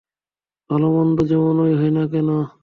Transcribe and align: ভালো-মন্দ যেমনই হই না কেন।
ভালো-মন্দ 0.69 1.17
যেমনই 1.29 1.73
হই 1.79 1.89
না 1.91 2.03
কেন। 2.11 2.29